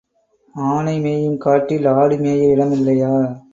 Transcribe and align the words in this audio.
ஆனை 0.55 0.95
மேயும் 0.99 1.37
காட்டில் 1.37 1.87
ஆடு 1.93 2.17
மேய 2.17 2.51
இடம் 2.51 2.71
இல்லையா? 2.71 3.13